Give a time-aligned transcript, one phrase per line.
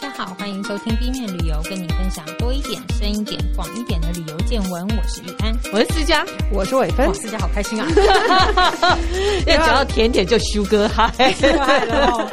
[0.00, 4.86] 大家好，欢迎收听 B 面旅游，跟你分享多一点、深一点、广一点的旅游见闻。
[4.96, 7.12] 我是玉安，我是思佳，我是伟芬。
[7.14, 7.88] 思佳好开心啊！
[9.48, 12.30] 要讲到甜点就修哥嗨，嗨了哦。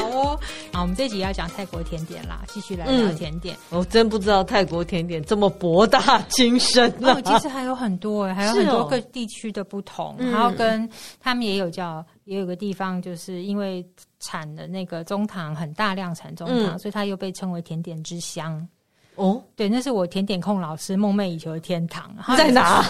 [0.00, 0.40] 好哦，
[0.72, 3.54] 好，我们这集要讲泰国甜点啦，继续来聊甜点。
[3.70, 7.14] 嗯、我真不知道泰国甜点这么博大精深啊！
[7.14, 10.88] 哦、其实还有很多哎，还有很多各地区的不同，哦、然后跟
[11.20, 13.84] 他们也有叫，也有个地方就是因为。
[14.24, 18.64] 产的那个中糖很大量产中糖，嗯、所以它又被称为甜点之乡。
[19.16, 22.14] 哦，对，那是我甜点控老师梦寐以求的天堂。
[22.36, 22.84] 在哪？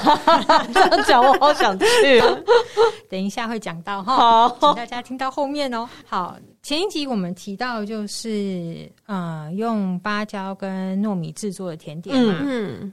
[0.74, 1.86] 这 样讲我好想去。
[3.08, 5.88] 等一下会讲到哈，好，请大家听到后面哦。
[6.04, 12.40] 好，前一集我们提到就是呃，用芭蕉跟糯米制作的甜点嘛。
[12.42, 12.92] 嗯。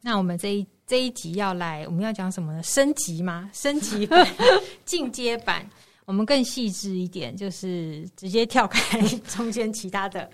[0.00, 2.62] 那我们这一这一集要来，我们要讲什么呢？
[2.62, 3.50] 升级吗？
[3.52, 4.26] 升级版、
[4.86, 5.68] 进阶版。
[6.06, 10.30] 我们更细致一点，就是直接跳开中间其他的，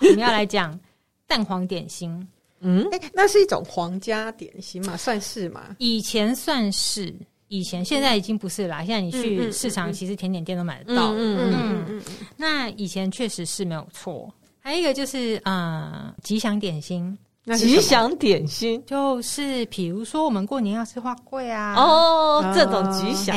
[0.00, 0.80] 我们要来讲
[1.26, 2.26] 蛋黄点心。
[2.60, 4.96] 嗯，哎，那是一种皇家点心嘛？
[4.96, 5.76] 算是吗？
[5.76, 7.14] 以前算是，
[7.48, 8.82] 以前现在已经不是啦。
[8.82, 11.12] 现在你去市场，其实甜点店都买得到。
[11.12, 12.02] 嗯嗯嗯嗯。
[12.34, 14.32] 那以前确实是没有错。
[14.60, 17.16] 还有一个就是，呃，吉祥点心。
[17.56, 23.36] 吉祥点心就是，比如说我们过年要吃花桂啊，哦，这种吉祥。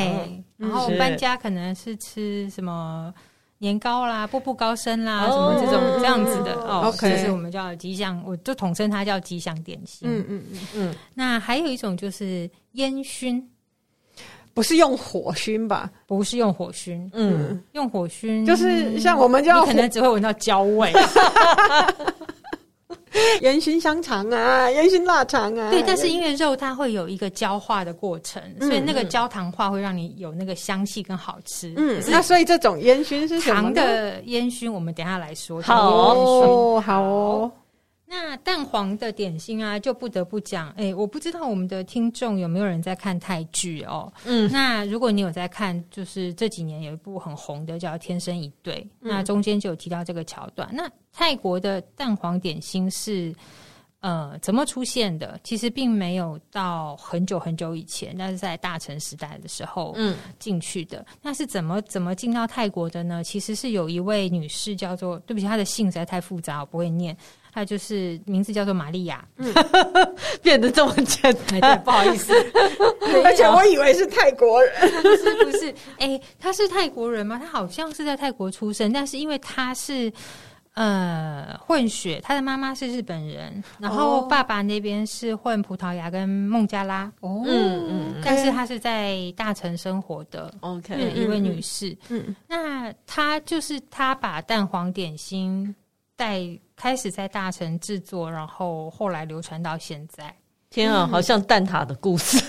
[0.57, 3.11] 然后搬家可能是吃什么
[3.57, 10.07] 年糕啦、步步高升啦，什么这种这样子的哦，就是我们叫吉祥，我就统称它叫吉祥点心。
[10.07, 10.95] 嗯嗯嗯嗯。
[11.15, 13.43] 那还有一种就是烟熏，
[14.53, 15.89] 不是用火熏吧？
[16.05, 20.93] 不是用火熏，嗯，用火熏就是像我们叫，你可能只会闻到焦味。
[23.41, 31.73] 烟熏香肠啊，烟熏腊肠啊，对，但是因为肉它会有一个焦化的过程，嗯、所以那个焦糖化会让你有那个香气更好吃。
[31.77, 33.61] 嗯，那所以这种烟熏是什么？
[33.61, 35.61] 糖的烟熏，我们等一下来说。
[35.61, 37.51] 好哦，好哦。
[38.13, 40.67] 那蛋黄的点心啊，就不得不讲。
[40.71, 44.11] 哎、欸，我不知道我们的听众有没有人在看泰剧哦。
[44.25, 50.69] 嗯，那如果你有在看，就是这几年有一部很红的叫《天生一对》，嗯、那中间就有提到这个桥段。
[50.73, 53.33] 那泰国的蛋黄点心是
[54.01, 55.39] 呃怎么出现的？
[55.41, 60.99] 其实并没有到很久很久以前，那是在大城时代的时候嗯进去的。
[60.99, 63.23] 嗯、那是怎么怎么进到泰国的呢？
[63.23, 67.15] 其实是有一位女士叫做，对不起，她的姓实在太复杂，我不会念。
[67.53, 69.53] 他就是名字叫做玛利亚，嗯，
[70.41, 72.33] 变得这么简单，不好意思，
[73.25, 75.69] 而且我以为是泰国人， 不是不是，
[75.99, 77.37] 哎、欸，他是泰国人吗？
[77.37, 80.11] 他好像是在泰国出生，但是因为他是
[80.75, 95.75] 呃混血，他的妈妈是日本人，然后爸爸那边是混葡萄牙跟孟加拉，哦，嗯嗯，但是他是在大城生活的，OK，一位女士，嗯，那他就是他把蛋黄点心
[96.15, 96.47] 带。
[96.81, 100.35] 开始在大城制作，然后后来流传到现在。
[100.71, 102.43] 天啊，嗯、好像蛋挞的故事。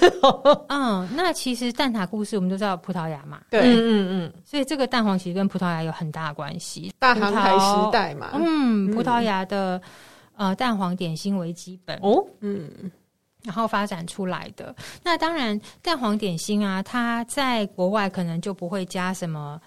[0.68, 6.94] 嗯，那其实蛋挞故事我们都知道葡萄牙嘛，对，嗯嗯嗯，所以这个蛋黄其实跟葡萄牙有很大关系。
[6.98, 9.78] 大航海时代嘛，嗯，葡萄牙的
[10.34, 12.70] 呃蛋黄点心为基本哦，嗯，
[13.42, 14.74] 然后发展出来的。
[15.02, 19.60] 那当然，蛋黄点心啊，它在国外可能就不会加什么。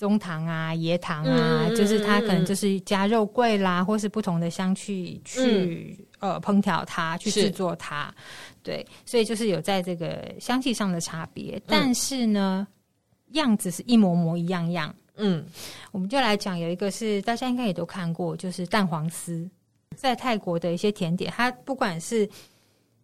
[0.00, 8.10] 中糖啊，椰糖啊，嗯、就是它可能就是加肉桂啦，嗯、或是不同的香气去、嗯、呃烹调它，去制作它。
[8.62, 12.66] 对，所以就是有在这个香气上的差别，嗯、但是呢，
[13.32, 14.94] 样子是一模模一样样。
[15.16, 15.44] 嗯，
[15.92, 19.46] 我们就来讲，有一个是大家应该也都看过，就是蛋黄丝，
[19.94, 22.26] 在泰国的一些甜点，它不管是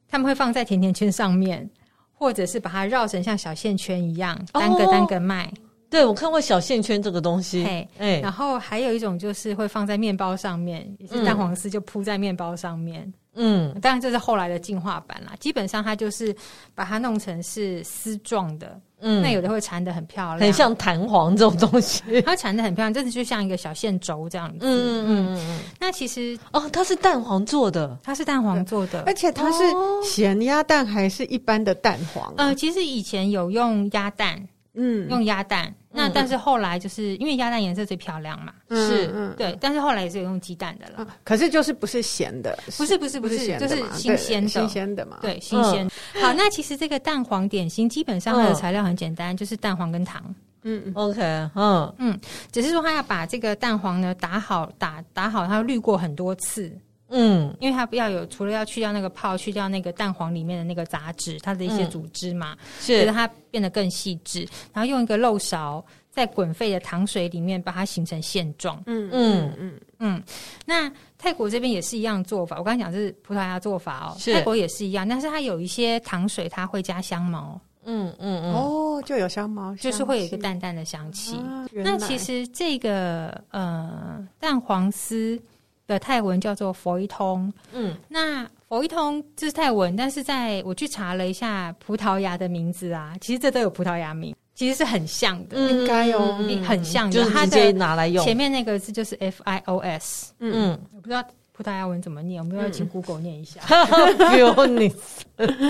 [0.08, 1.68] 他们会放在甜甜圈上面，
[2.14, 5.44] 或者是把它绕成像小线圈一样，单个单个卖。
[5.44, 7.88] 哦对，我看过小线圈这个东西，哎。
[7.98, 15.32] 嘿，然后还有一种就是会放在面包上面，也是蛋黄丝就铺在面包上面，嗯，当然这是后来的进化版啦。
[15.38, 16.34] 基本上它就是
[16.74, 25.60] 把它弄成是丝状的，嗯，那有的会缠得很漂亮，很像弹簧这种东西， 它缠得很漂亮，真的就像一个小线轴这样子，嗯嗯嗯。
[25.78, 29.62] 那其实哦，它是蛋黄做的，它是蛋黄做的，而且它是
[30.02, 32.34] 咸鸭蛋还是一般的蛋黄？
[32.36, 34.46] 呃，其实以前有用鸭蛋。
[34.78, 41.08] 嗯，用鸭蛋，那但是后来就是因为鸭蛋颜色最漂亮嘛，是，对，但是后来也是有用鸡蛋的了。
[41.24, 45.88] 可是就是不是咸的，不是不是不是，就是新鲜的，新鲜的嘛，对，新鲜。
[46.20, 50.22] 好，那其实这个蛋黄点心基本上它的材料很简单，就是蛋黄跟糖。
[50.62, 51.20] 嗯，OK，
[51.54, 51.94] 嗯。
[51.98, 52.20] 嗯，
[52.50, 56.76] 只是说他要把这个蛋黄呢打好，打打好，它滤过很多次。
[57.08, 64.46] 嗯，因为它不要有，除了要去掉那个泡，去掉那个蛋黄里面的那个杂质，它的一些组织嘛，嗯、是让它变得更细致。
[64.72, 68.82] 然后用一个漏勺，在滚沸的糖水里面把它形成线状。
[68.86, 70.22] 嗯嗯嗯嗯。
[70.64, 77.60] 那泰国这边也是一样做法，我刚才讲是葡萄牙做法哦，是泰国也是一样，但是它有一些糖水它会加香茅。
[77.84, 78.52] 嗯嗯嗯。
[78.52, 81.36] 哦，就有香茅，就是会有一个淡淡的香气。
[81.36, 85.40] 啊、那其实这个呃蛋黄丝
[85.86, 87.52] 的泰文叫做佛一通。
[87.72, 88.46] 嗯，那。
[88.68, 98.24] 佛一通就是泰文，但是在我去查了一下葡萄牙的名字啊，其实这都有葡萄牙名，其实是很像的，嗯、应该有、嗯、很像的，就是直接拿来用。
[98.24, 101.22] 前面那个字就是 F I O S，嗯，我不知道
[101.52, 103.60] 葡萄牙文怎么念，我们要请 Google 念一下。
[104.18, 104.92] 不用你。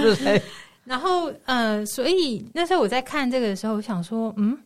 [0.84, 4.58] 然后，呃，所以那时候我在看这个的时候，我想说，嗯，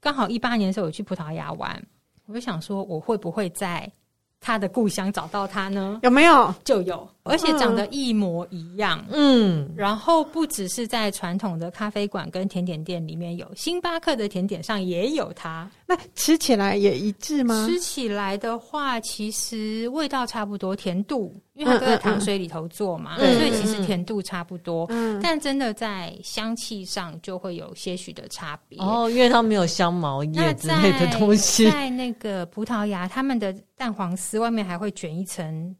[0.00, 1.78] 刚好一八年的时候我去葡萄牙玩，
[2.24, 3.92] 我就想说，我会不会在。
[4.40, 6.00] 他的故乡找到他呢？
[6.02, 6.54] 有没有？
[6.64, 9.04] 就有，而且长得一模一样。
[9.10, 15.70] 嗯，然后不只是在传统的咖啡馆跟甜点店里面有，星巴克的甜点上也有它。
[15.86, 17.66] 那吃起来也一致吗？
[17.66, 24.86] 吃起来的话，其实味道差不多，甜度，因为它都在糖水里头做嘛，所以其实甜度差不多。
[24.90, 28.78] 嗯，但真的在香气上就会有些许的差别。
[28.78, 31.64] 哦，因为它没有香茅叶之类的东西。
[31.64, 35.74] 在，在那个葡萄牙，他们的蛋黄丝外面还会卷一层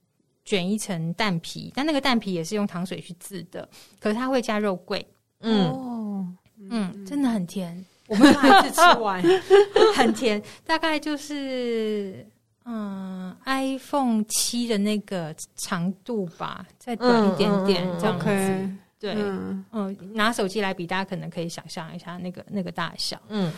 [0.48, 3.68] 卷一层蛋皮，但那个蛋皮也是用糖水去制的，
[4.00, 5.06] 可是它会加肉桂。
[5.40, 6.26] 嗯，哦，
[6.70, 9.22] 嗯，真的很甜，我没有办法一次吃完，
[9.94, 12.26] 很甜，大概就是
[12.64, 18.24] 嗯 iPhone 七的那个长度吧，再短一点点这样子。
[18.26, 23.20] 嗯嗯、对，嗯，嗯，拿手机来比，大家可能可以想象一下那个那个大小。
[23.28, 23.52] 嗯，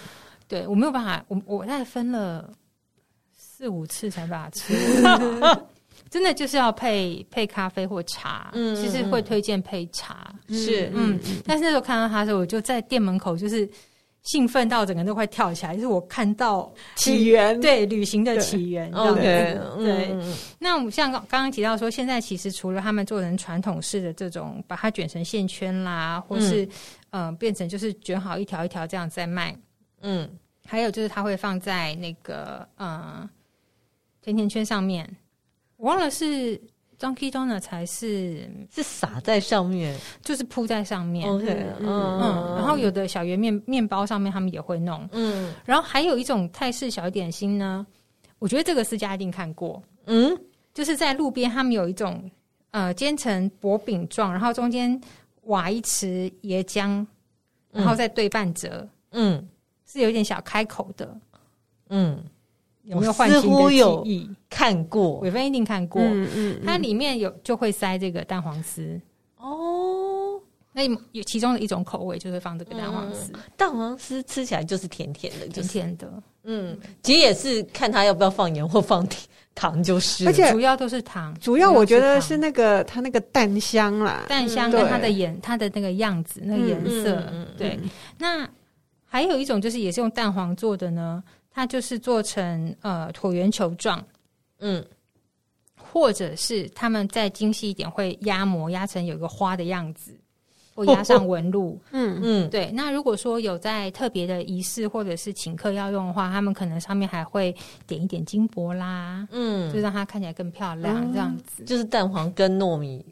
[0.49, 2.53] 对，我没有办法，我我大概分了。
[3.33, 4.73] 四五次才把它吃，
[6.11, 8.51] 真的就是要配配咖啡或茶。
[8.53, 10.35] 嗯，其实会推荐配茶。
[10.49, 13.69] 是，嗯，但是那时候看到他的时候，我就在店门口，就是
[14.23, 15.75] 兴奋到整个人都快跳起来。
[15.75, 18.91] 就是我看到起源，对旅行的起源。
[18.93, 20.17] OK，对。
[20.59, 26.65] 那我们像刚刚提到说，现在其实除了他们做成传统式的这种，把它卷成线圈啦，或是
[27.11, 29.57] 嗯、呃、变成就是卷好一条一条这样在卖。
[30.01, 30.29] 嗯，
[30.67, 33.29] 还有就是它会放在那个嗯。
[34.23, 35.09] 甜甜圈上面，
[35.81, 36.61] 我忘了是
[36.99, 41.27] Donkey Donut 才是是撒在上面，就是铺在上面。
[41.27, 41.47] OK，
[41.79, 41.89] 嗯，
[42.21, 47.87] 嗯，然后有的小圆面面包上面他们也会弄，嗯，然后还有一种泰式小点心呢，
[48.39, 50.39] 我觉得这个思佳一定看过，嗯，
[50.75, 52.31] 就是在路边他们有一种
[52.73, 55.01] 呃煎成薄饼状，然后中间
[55.45, 57.07] 挖一匙椰浆，
[57.73, 59.49] 然后再对半折，嗯，
[59.87, 61.17] 是有一点小开口的，
[61.89, 62.23] 嗯。
[62.85, 64.31] 有没有唤醒的记忆？
[64.49, 66.01] 看过，伟芬一定看过。
[66.03, 69.01] 嗯嗯，它里面有就会塞这个蛋黄丝
[69.39, 70.41] 哦。
[70.73, 70.83] 那
[71.13, 73.33] 有其中的一种口味就会放这个蛋黄丝。
[73.57, 76.23] 蛋黄丝吃起来就是甜甜的，甜甜的。
[76.45, 79.07] 嗯，其实也是看它要不要放盐或放
[79.55, 80.27] 糖，就是。
[80.27, 87.23] 而且主要都是糖，主要我觉得是那个它那个蛋香啦，蛋香跟它的颜，它的那个样子，那个颜色。
[87.59, 87.79] 对。
[88.17, 88.49] 那
[89.05, 91.23] 还有一种就是也是用蛋黄做的呢。
[91.53, 94.03] 它就是做成呃椭圆球状，
[94.61, 94.85] 嗯，
[95.77, 100.17] 或者是他们再精细一点，会压模压成有一个花的样子，
[100.75, 102.71] 或压上纹路， 嗯嗯，对。
[102.71, 107.55] 那如果说有在特别的仪式或者是请客要用的话，他们可能上面还会
[107.87, 111.65] 点一点金箔啦，嗯，就让它看起来更漂亮，这样子。
[111.65, 113.05] 就是蛋黄跟糯米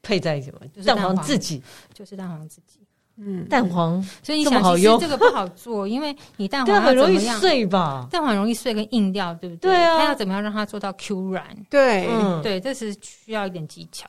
[0.00, 2.80] 配在一起嘛，就是蛋黄自己，就是蛋黄自己。
[3.18, 8.06] 嗯，蛋黄，所以你想，其实这个不好做，因为你蛋黄很容易碎吧？
[8.10, 9.70] 蛋黄容易碎跟硬掉，对不对？
[9.70, 11.44] 对啊，它要怎么样让它做到 Q 软？
[11.68, 12.08] 对，
[12.42, 14.08] 对，这是需要一点技巧。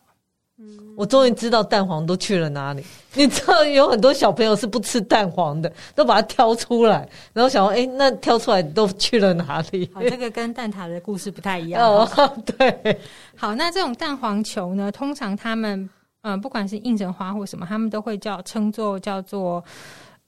[0.57, 2.83] 嗯，我终于知道蛋黄都去了哪里。
[3.13, 9.89] 你知道有很多小朋友是不吃蛋黄的，都把它挑出来，然后想说，哎，那挑出来都去了哪里？
[9.93, 11.83] 好，这个跟蛋挞的故事不太一样。
[11.83, 12.09] 哦，
[12.57, 12.97] 对。
[13.35, 15.89] 好，那这种蛋黄球呢，通常他们。
[16.23, 19.63] 嗯，不管是应成花或什么，他们都会叫称作叫做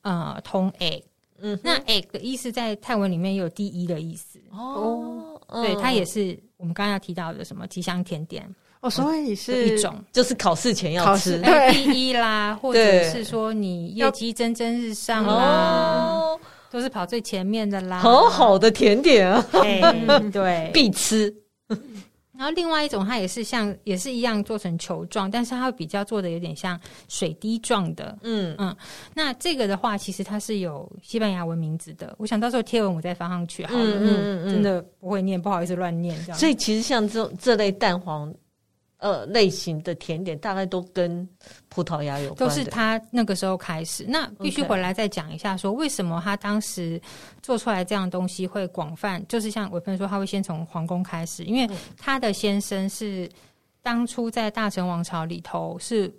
[0.03, 1.01] 呃通 egg。
[1.41, 5.39] 嗯，那 egg 的意思在泰文里面也有第一的意思哦。
[5.61, 8.43] 对，它也是我们刚刚要提到的什么吉祥甜点
[8.79, 16.21] 哦，所以是一种就是考试前要吃第一啦，或者是说你业绩蒸蒸日上啦，
[16.71, 19.45] 都是跑最前面的啦，好好的甜点啊，
[20.31, 21.33] 对，必吃。
[22.37, 28.17] 然后另外一种，它也是像，也是一样做成球状，但是它会比较做的有点像水滴状的。
[28.23, 28.75] 嗯嗯，
[29.13, 32.13] 那这个的话，其实它是有西班牙文名字的。
[32.17, 33.83] 我想到时候贴文我再放上去好了。
[33.83, 36.37] 嗯嗯嗯，真的不会念，不好意思乱念这样。
[36.37, 38.33] 所以其实像这这类蛋黄
[38.97, 41.27] 呃类型的甜点，大概都跟
[41.69, 44.05] 葡萄牙有关，都是他那个时候开始。
[44.07, 46.99] 那必须回来再讲一下，说为什么他当时
[47.41, 53.29] 做出来这样东西会广泛，就是像伟芬说，他会先从皇宫开始，因为他的先生是
[53.81, 56.13] 当初在大成王朝里头是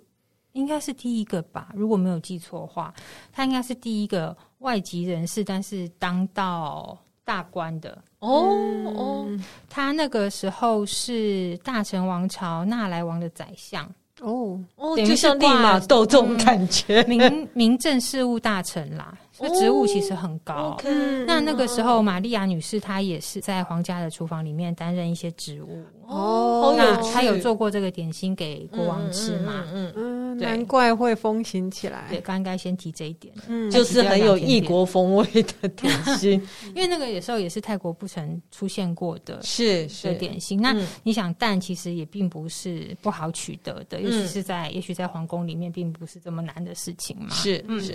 [0.53, 2.93] 应该是第一个吧，如果没有记错的话，
[3.31, 8.01] 他应该是第一个外籍人士，但是当到大官的。
[8.19, 8.55] 哦
[8.95, 9.27] 哦，
[9.69, 13.85] 他那个时候是大成王朝纳莱王的宰相。
[14.21, 14.59] 哦。
[14.75, 19.15] 哦，就像立马斗这种感觉，嗯、民民政事务大臣啦。
[19.39, 20.53] 这职务其实很高。
[20.53, 25.83] 哦 okay, 那那个时候，玛利亚女士她也是在皇家的厨房里面担任一些职务。
[26.07, 29.65] 哦，那她有做过这个点心给国王吃嘛？
[29.73, 32.05] 嗯嗯，难怪会风行起来。
[32.09, 33.33] 对，刚应该先提这一点。
[33.47, 35.25] 嗯，就是很有异国风味
[35.61, 36.41] 的 点心。
[36.73, 40.59] 因为那个有时候也是泰国不曾出现过的，是是点心。
[40.61, 47.27] 那你想蛋其实也并不是不好取得的，尤其是在也许在皇宫里面，并不是这么难的事情嘛。
[47.31, 47.93] 是是。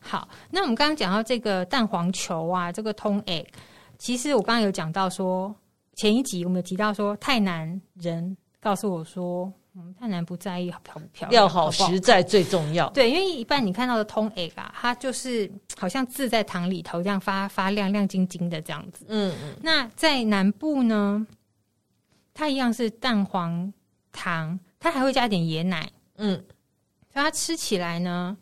[0.00, 0.79] 好，那我们。
[0.80, 3.44] 刚刚讲到这个蛋黄球啊，这个通 egg，
[3.98, 5.54] 其实我刚刚有讲到说，
[5.94, 12.88] 前一集我们有提到说，泰南人告诉我说，嗯，泰南不在意漂不漂亮，要好实在最重要。
[12.92, 19.04] 对，因为一般你看到的通 egg 啊，它就是好像字在糖里头这样发发亮亮晶晶的这样子。
[19.08, 19.54] 嗯嗯。
[19.62, 21.26] 那在南部呢，
[22.32, 23.70] 它一样是蛋黄
[24.12, 25.86] 糖，它还会加点椰奶。
[26.16, 26.42] 嗯，
[27.12, 28.34] 所以它吃起来呢，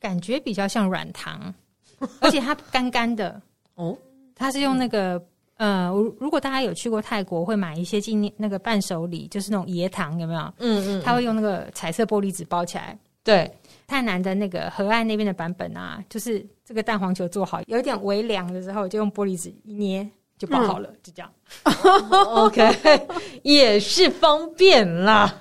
[0.00, 1.54] 感觉比较像软糖。
[2.20, 3.40] 而且它干干的
[3.74, 3.96] 哦，
[4.34, 5.22] 它是用那个
[5.56, 5.88] 呃，
[6.20, 10.40] 如果大家有去过泰国，会买一些纪念那个伴手礼，就是那种椰糖，有没有？
[10.58, 12.98] 嗯嗯，他会用那个彩色玻璃纸包起来。
[13.24, 13.50] 对，
[13.86, 21.32] 泰南的那个河岸那边的版本啊，就是这个蛋黄球做好，有一点微凉的时候，就用玻璃纸一捏就包好了，嗯、就这样。
[22.36, 23.08] OK，
[23.42, 25.34] 也是方便啦。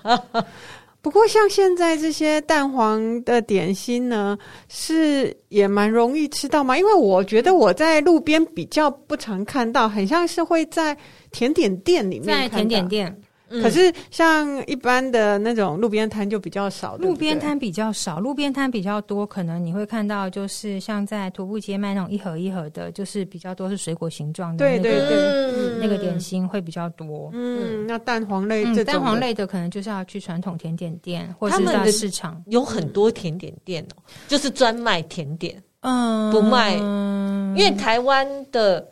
[1.05, 4.35] 不过，像现在这些蛋黄的点心呢，
[4.67, 6.75] 是也蛮容易吃到吗？
[6.75, 10.97] 因为我觉得我在路边比较不常看到，很像是会在
[11.31, 13.15] 甜点店里面，在甜点店。
[13.49, 27.29] 可是像一般的那种路边摊就比较少，路边摊比较少，路边摊比较多，可能你会看到就是像在徒步街卖那种一盒一盒的，就是比较多是水果形状的，对对对，那个点心会比较多。
[27.33, 38.87] 嗯，那蛋黄类这种蛋黄类的可能就是要去传统甜点店或者是大市场，有很多甜点店哦，就是专卖甜点，嗯，不卖，因为台湾的。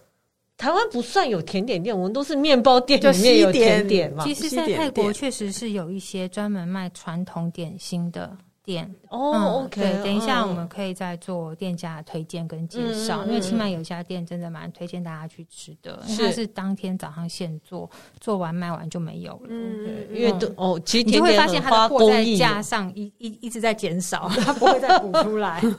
[0.64, 4.24] 台湾不算有甜点店，我们都是面包店里面有甜点嘛。
[4.24, 8.90] 其实，在泰国确实是有一些专门卖传统点心的店。
[9.10, 13.26] 哦，OK，对，等一下我们可以再做店家推荐跟介绍。
[13.26, 17.92] 因为清迈有一家店真的蛮推荐大家去吃的，因为它是当天早上现做，
[18.22, 19.48] 做完卖完就没有了。
[19.50, 25.62] 嗯，因为都哦，其实你就会发现它的货在架上一一一直在减少， 它不会再补出来。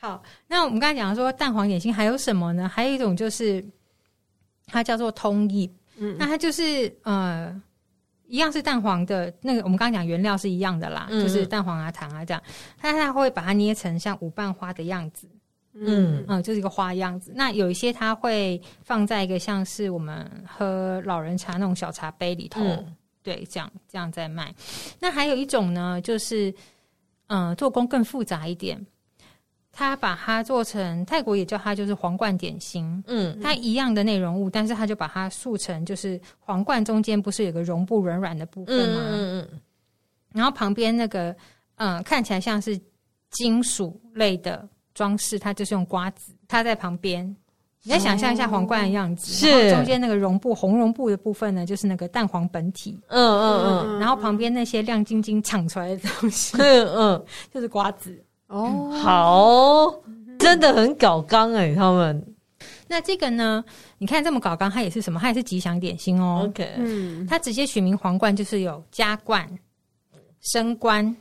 [0.00, 2.68] 好，那我们刚才讲说蛋黄点心还有什么呢？
[2.68, 3.64] 还有一种就是
[4.66, 7.60] 它叫做通意，嗯，那它就是呃
[8.28, 12.40] 一样是蛋黄的那个，我们刚刚讲原料是一样的啦，嗯、就是蛋黄啊糖啊这样，
[12.76, 15.28] 它它会把它捏成像五瓣花的样子，
[15.74, 17.32] 嗯嗯，就是一个花样子。
[17.34, 24.54] 那有一些它会放在一个像是我们喝老人茶那种小茶杯里头，嗯、对，这样这样在卖。
[25.00, 26.54] 那还有一种呢，就是
[27.26, 28.80] 嗯、呃、做工更复杂一点。
[29.78, 39.00] 他把它做成泰国也叫它就是皇冠点心，嗯，它一样的内容物，但是他就把它塑成就是皇冠中间不是有个绒布软软的部分吗？
[39.08, 39.60] 嗯嗯，
[40.32, 41.32] 然后旁边那个
[41.76, 42.76] 嗯看起来像是
[43.30, 47.24] 金属类的装饰，它就是用瓜子，它在旁边，
[47.84, 49.70] 你再想象一下皇冠的样子，是。
[49.70, 58.20] 中间那个绒布红绒布的部分呢，就是那个蛋黄本体，嗯嗯嗯，然后旁边那些亮晶晶抢出来的东西，嗯嗯， 就是瓜子。
[58.48, 59.94] 哦，好，
[60.38, 62.24] 真的很搞刚哎，他们。
[62.90, 63.62] 那这个呢？
[63.98, 65.20] 你看这么搞刚，它也是什么？
[65.20, 66.46] 它也是吉祥点心哦。
[66.48, 69.46] OK，嗯，它直接取名皇冠，就是有加冠、
[70.40, 71.14] 升官，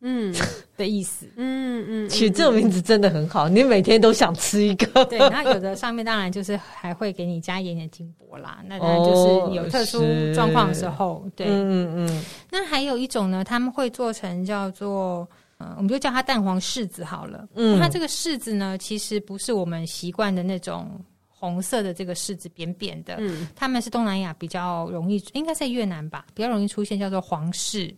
[0.00, 0.34] 嗯
[0.76, 1.26] 的意思。
[1.36, 5.04] 嗯嗯，取这个名字真的很好，你每天都想吃一个。
[5.04, 8.58] 对，那有的上面当然就是还会给你加一点点金箔啦。
[8.66, 10.02] 那当然就是有特殊
[10.34, 12.24] 状况的时候，对，嗯嗯。
[12.50, 15.28] 那还有一种呢，他们会做成叫做。
[15.76, 17.48] 我们就叫它蛋黄柿子好了。
[17.54, 23.16] 嗯，它这个柿子呢，其实不是我们习惯的那种红色的这个柿子，扁扁的。
[23.18, 27.94] 嗯，他们是东南亚比较容易，应该在越南吧，比较容易出现叫做黄柿。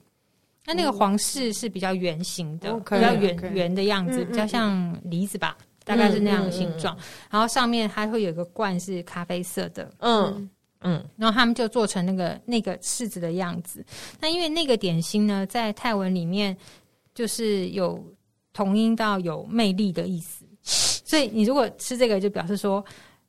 [0.66, 6.97] 那那个黄柿是比较圆形的，比较圆圆的样子，比较像梨子吧，大概是那样的形状。
[7.30, 9.90] 然后上面还会有个罐是咖啡色的。
[9.99, 10.49] 嗯，
[10.80, 13.85] 嗯，然后他们就做成那个那个柿子的样子。
[14.18, 16.56] 那因为那个点心呢，在泰文里面
[17.14, 18.02] 就是有
[18.52, 22.85] 同音到有魅力的意思，所以你如果吃这个，就表示说。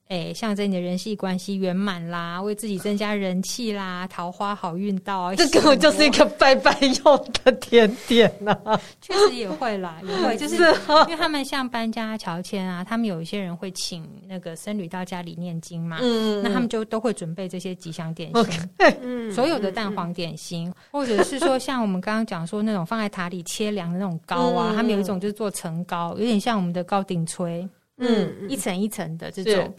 [0.08, 5.34] 哎，象征你的人际关系圆满啦，为自己增加人气啦，桃花好运到啊！
[5.36, 8.80] 这根本就是一个拜拜用的甜点呐、啊。
[9.02, 18.70] 确实也会啦，也会， 就是，啊、因为他们像搬家、乔迁啊，他们有一些人会请那个僧侣到家里念经嘛，嗯，那他们就都会准备这些吉祥点心，
[19.02, 29.74] 嗯，所有的蛋黄点心，或者是说像我们刚刚讲说那种放在塔里切凉的那种糕啊，嗯、他们有一种就是做层糕，有点像我们的糕顶炊，嗯，一层一层的这种。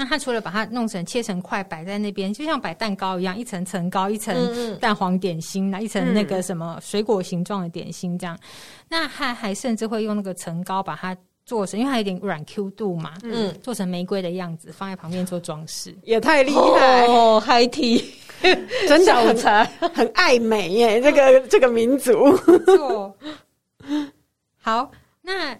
[0.00, 4.34] 那他除了把它弄成切成块摆在那边，就像摆蛋糕一样，一层层糕，一层
[4.78, 8.34] 蛋黄点心，那、嗯、一层那个什么水果形状的点心这样。
[8.88, 11.14] 那还还甚至会用那个层糕把它
[11.44, 18.02] 做成，因为它有点软 Q 度嘛，嗯，做成玫瑰的样子放在旁边做装饰，也太厉害哦！High tea，
[18.88, 19.36] 真的很
[19.92, 22.34] 很爱美耶，这个这个民族。
[22.64, 23.14] 做
[24.56, 24.90] 好，
[25.20, 25.54] 那。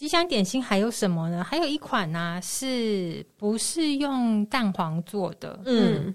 [0.00, 1.44] 吉祥点心还有什么呢？
[1.44, 5.60] 还有一款呢、啊，是不是用蛋黄做的？
[5.66, 6.14] 嗯，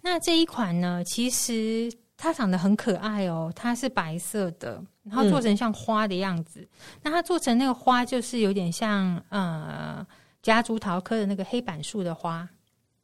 [0.00, 6.60] 那这一款呢，其实它长得很可爱哦，它是白色的，然后做成像花的样子。
[6.60, 6.68] 嗯、
[7.02, 10.06] 那它做成那个花，就是有点像呃
[10.40, 12.48] 夹竹桃科的那个黑板树的花。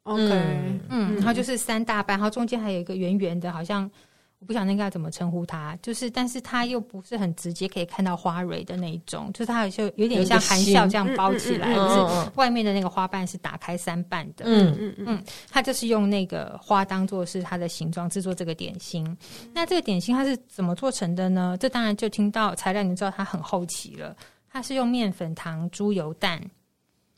[0.04, 3.90] OK，嗯，嗯，然后就是三大瓣，然后中间还有一个圆圆的，好像。
[4.40, 14.44] 我不晓得应该怎么称呼它，就是，但是它又不是很直接可以看到花蕊的那一种，就是它就有点像含笑这样包起来，就是外面的那个花瓣是打开三瓣的。
[14.46, 19.04] 嗯嗯嗯，它就是用那个花当做是它的形状制作这个点心。
[19.52, 21.56] 那这个点心它是怎么做成的呢？
[21.58, 24.14] 这当然就听到材料，你知道它很后期了。
[24.48, 26.40] 它是用面粉、糖、猪油、蛋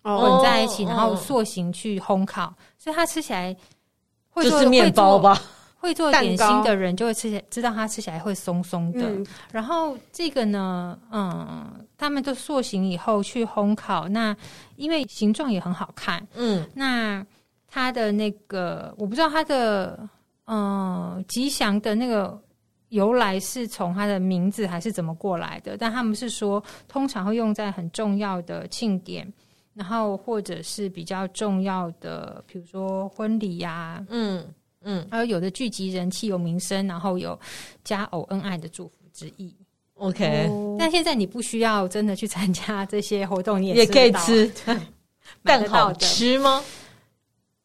[0.03, 3.55] 混在一起，然后塑形去烘烤，所以它吃起来
[4.31, 5.41] 会做就是面包吧。
[5.81, 9.09] 会做点心的人就会吃起来，知道它吃起来会松松的。
[9.09, 14.37] 嗯、然后这个呢，嗯，他们都塑形以后去烘烤，那
[14.77, 17.27] 因为形状也很好看，嗯，那
[17.67, 20.07] 它的那个我不知道它的
[20.45, 22.39] 嗯吉祥的那个
[22.91, 29.27] 由来是从它的名字还是怎么过来的，但他们是说通常会用在很重要的庆典，
[29.73, 34.47] 然后或者是比较重要的，比如说婚礼呀、啊，嗯。
[34.83, 37.39] 嗯，还有有的聚集人气、有名声，然后有
[37.85, 39.55] 佳偶恩爱的祝福之意。
[39.95, 44.51] OK，但现在你不需要真的去参加这些活动，你也，也可以吃。
[45.45, 46.63] 但好吃吗？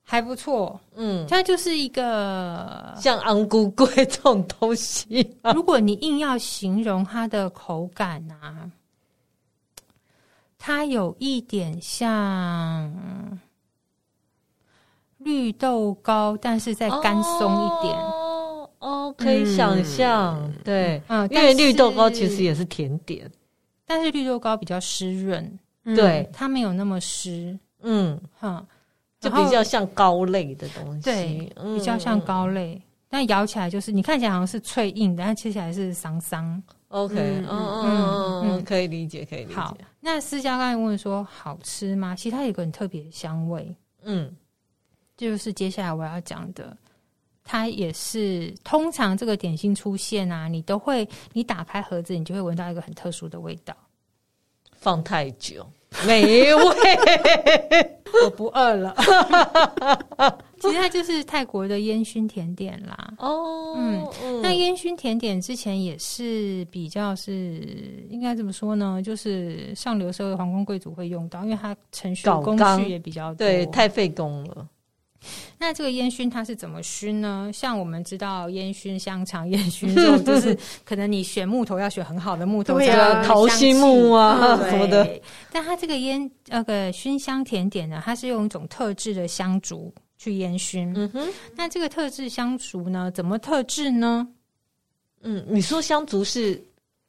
[0.03, 0.77] 还不错。
[0.95, 5.37] 嗯，它就是一个像安菇粿这种东西。
[5.53, 8.69] 如果你硬要形容它的口感啊，
[10.59, 12.93] 它有一点像。
[15.25, 17.95] 绿豆糕，但是再干松一点。
[17.97, 23.29] 哦，哦，可以想象，嗯、对，嗯，因为绿豆糕其实也是甜点，
[23.87, 28.63] 但是绿豆糕比较湿润，嗯、对，它没有那么湿，嗯，哈，
[29.19, 39.55] 就比较像糕类的东西，对，比较像糕类，嗯、但咬起来就是你看起来好像是脆硬的，但吃起来是桑桑，OK，嗯嗯嗯，可以理解，可以理解。
[39.55, 42.15] 好，那思佳刚才问说好吃吗？
[42.15, 44.31] 其实它有个很特别的香味，嗯。
[45.17, 46.75] 这就是接下来我要讲的，
[47.43, 53.75] 它也是通常这个点心出现啊，你都会你打开盒子，你就会闻到一个很特殊的味道。
[54.71, 55.65] 放太久
[56.05, 56.63] 没味，
[58.23, 58.93] 我不饿了。
[60.59, 63.13] 其实它就是泰国的烟熏甜点啦。
[63.17, 69.01] 哦，嗯，嗯，那烟熏甜点之前也是比较是应该怎么说呢？
[69.01, 74.67] 就是上流社会皇宫贵族会用到，因为它程序工序也比较多，对，太费工了。
[75.57, 77.49] 那这个烟熏它是怎么熏呢？
[77.53, 85.21] 像我们知道烟熏香肠、 烟熏肉，就是可能你选木头要选很好的木头，对啊，桃心木啊 什么的。
[85.51, 90.93] 但它这个烟那个熏香甜点呢，它是用一种特制的香烛去烟熏。
[90.95, 94.27] 嗯哼，那这个特制香烛呢，怎么特制呢？
[95.21, 96.61] 嗯，你说香烛是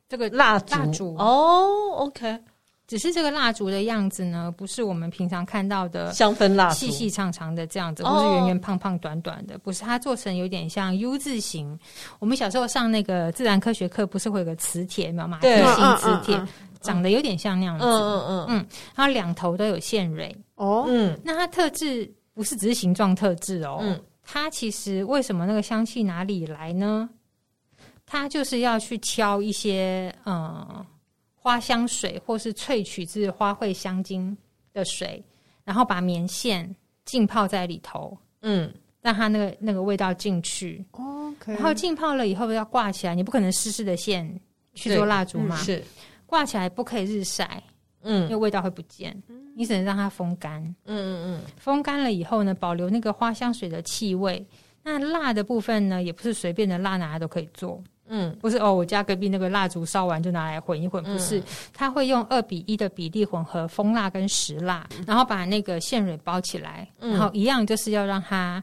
[0.09, 2.39] 这个蜡蜡烛哦，OK。
[2.87, 11.77] 只是这个蜡烛的样子呢，不是我们平常看到的香氛蜡烛，细细长长的这样子，不是圆圆胖胖短短的，不是它做成有点像 U 字形。
[12.21, 15.27] 我们小时候上那个自然科学课，不是会有个磁铁吗？
[15.27, 16.41] 马蹄形磁铁，
[16.81, 17.85] 长得有点像那样子。
[17.85, 20.33] 嗯嗯嗯嗯，然后两头都有线蕊。
[20.55, 27.11] 哦，嗯，那它特质不是只是形状特质哦，嗯，它其实为什么那个香气哪里来呢？
[28.07, 30.87] 它就是要去敲一些嗯。
[31.47, 34.37] 花香水，或是萃取自花卉香精
[34.73, 35.23] 的水，
[35.63, 38.19] 然后把棉线浸泡在里头。
[38.43, 38.69] 嗯，
[39.01, 40.85] 让它那个那个味道进去。
[40.91, 44.29] OK，然后浸泡了以后要挂起来，你不可能湿湿的线
[44.75, 45.81] 去做蜡烛嘛，是
[46.27, 47.63] 挂起来不可以日晒，
[48.03, 49.17] 嗯，因为味道会不见，
[49.55, 54.45] 你只能让它风干，嗯嗯嗯，风干了以后呢，保留那个花香水的气味。
[54.83, 57.81] 那蜡的部分呢，也不是随便的蜡拿来都可以做。
[58.09, 61.43] 嗯，不是哦，我家隔壁那个蜡烛烧完就拿来混一混，不是，
[61.73, 68.63] 他会用二比一的比例混合蜂蜡跟石蜡，然后把那个线蕊包起来，然后一样就是要让它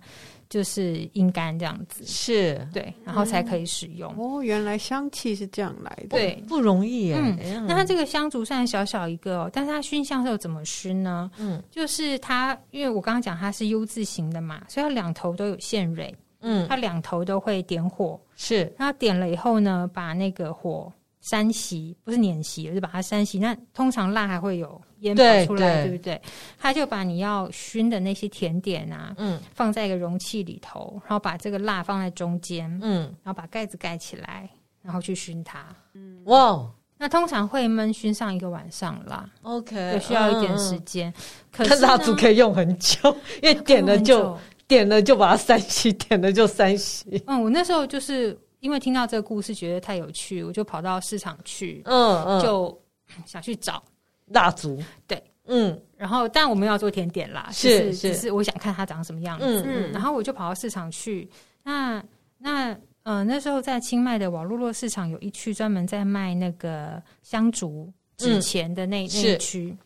[0.49, 2.67] 就是阴干这样子，是。
[2.71, 4.13] 对，然后才可以使用。
[4.17, 7.17] 哦，原来香气是这样来的，对，不容易耶。
[7.17, 11.29] 嗯，那它这个香烛虽然小小一个，但是它熏香时候怎么熏呢？
[11.37, 16.13] 嗯，就是它，因为我刚刚讲它是 U 字形的嘛，所以它两头都有线蕊。
[16.43, 18.71] 嗯，它两头都会点火，是。
[18.77, 23.39] 它点了以后呢，把那个火扇熄，不是碾熄，而是把它扇熄。
[23.39, 26.21] 那通常蜡还会有烟跑出来，对，对不对？
[26.59, 34.49] 他就把你要熏的那些甜点啊，嗯，放在一个容器里头，然后把这个蜡放在中间，嗯，然后把盖子盖起来，
[34.81, 35.65] 然后去熏它。
[35.93, 39.29] 嗯，哇，那通常会焖熏上一个晚上啦。
[39.43, 41.09] OK，就需要一点时间。
[41.09, 44.37] 嗯、可是蜡烛可以用很久，因为点了就。
[44.73, 47.21] 点了就把它三洗，点了就三洗。
[47.27, 52.81] 嗯，我那时候就是因为听到这个故事，觉得太有趣，我就跑到市场去，嗯嗯，就
[53.25, 53.83] 想去找
[54.27, 54.81] 蜡烛。
[55.05, 59.45] 对，嗯，然后但我们要做甜点啦，是是，只是我想看它长什么样子。
[59.45, 61.29] 嗯嗯，然后我就跑到市场去。
[61.63, 62.03] 那
[62.39, 69.77] 那呃那时候在清迈的瓦洛洛市场有一区专门在卖那个香烛纸钱的那那一区。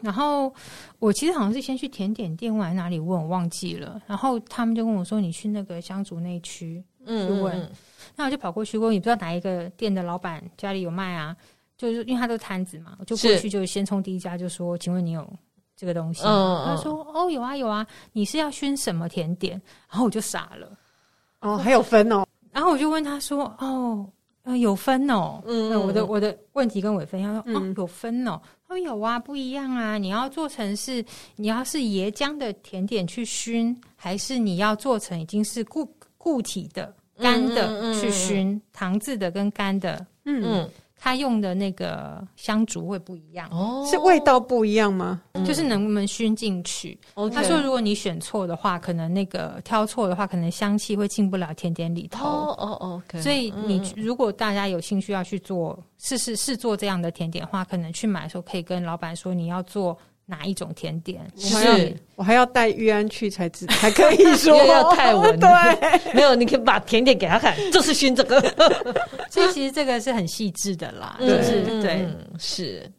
[0.00, 0.52] 然后
[0.98, 4.00] 我其实好像是先去甜点店问还是哪里问，我忘记了。
[4.06, 7.56] 然后他们就跟我说：“你去那个香烛那区去问。
[7.56, 7.70] 嗯”嗯、
[8.14, 11.36] 那我就跑过去问，也不知道哪一个店的老板家里有卖啊。
[11.76, 15.28] 就是因为他都是摊子嘛，我就过去就先冲第一家，就说：“请问你有
[15.76, 17.86] 这个东西？”嗯、他说：“哦，有啊，有啊。
[18.12, 20.78] 你是要熏什么甜点？”然后我就傻了。
[21.40, 22.26] 哦，还有分哦。
[22.52, 24.08] 然后我就问他说：“哦。”
[24.48, 31.04] 呃，有分哦，嗯，嗯，我的我的问题跟伟芬要说，嗯、哦，有分哦，他说有啊，不一样啊，你要做成是，
[31.36, 38.54] 你要是椰浆的甜点去熏，还是你要做成已经是固固体的干的去熏，嗯嗯。
[38.54, 40.42] 嗯、糖渍的跟干的，嗯。
[40.42, 45.22] 嗯他用的那个香烛会不一样哦，是味道不一样吗？
[45.46, 46.98] 就是能不能熏进去？
[47.32, 52.26] 他说，如果你选错的话，可能那个挑错的话，可能香气会进不了甜点里头。
[52.26, 59.96] 哦哦哦，所以你如果大家有兴趣要去做试试试做这样的甜点的话，可能去买的时候可以跟老板说你要做。
[60.30, 61.26] 哪一种甜点？
[61.38, 65.34] 是我还要带玉安去才知 才可以说，要泰文。
[65.40, 68.38] 对，没有，你可以把甜点给他看，就是熏这个。
[69.30, 72.06] 所以其实这个是很细致的啦，就是对，
[72.38, 72.92] 是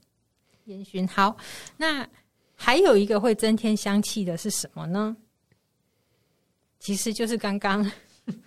[0.66, 1.08] 烟熏。
[1.08, 1.38] 好，
[1.78, 2.04] 那
[2.56, 5.16] 还有一个会增添香气的是什么呢？
[6.80, 7.92] 其实就是刚刚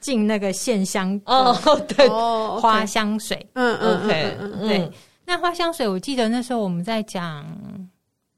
[0.01, 1.55] 进那个线香哦，
[1.87, 3.47] 对，花香水。
[3.53, 4.01] 嗯嗯
[4.41, 4.91] 嗯，对。
[5.25, 7.47] 那花香水，我记得那时候我们在讲。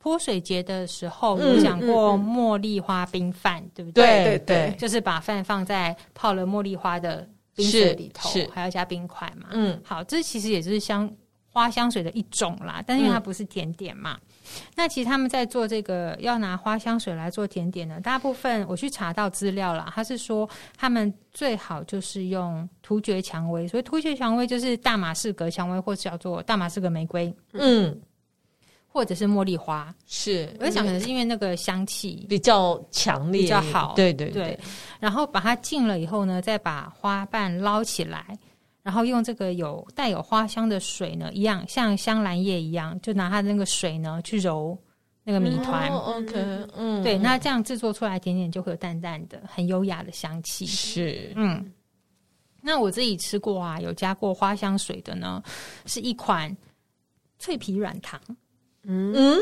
[0.05, 4.05] 泼水节的时候有讲过茉莉花冰饭，对不对？
[4.05, 9.49] 对对对，就是把饭放在泡了茉莉花的冰水里头，还要加冰块嘛。
[9.53, 11.11] 嗯，好，这其实也就是香
[11.49, 14.19] 花香水的一种啦，但是因为它不是甜点嘛。
[14.77, 27.35] 那其实他们在做这个要拿花香水来做甜点呢，大部分我去查到资料啦，他是说他们最好就是用突厥蔷薇，所以突厥蔷薇就是大马士革蔷薇，或是叫做大马士革玫瑰。
[27.55, 27.99] 嗯。
[28.95, 33.93] 或者是茉莉花，是我在想，可能是因为那个香气比较强烈，比较好。
[33.97, 34.61] 对对对，对，
[35.01, 38.39] 然后把它浸了以后呢，再把花瓣捞起来，
[38.85, 44.79] 然后用这个有带有花香的水呢，一样像香兰叶一样，就拿它的那个水呢去揉
[45.25, 45.91] 那个米团。
[45.91, 50.65] 哦、OK，嗯，对，那这样制作出来甜点就会有淡淡的、很优雅的香气。
[50.67, 51.73] 是，嗯。
[52.63, 55.43] 那我自己吃过啊，有加过花香水的呢，
[55.85, 56.57] 是一款
[57.41, 58.21] 脆皮软糖。
[58.87, 59.39] 嗯嗯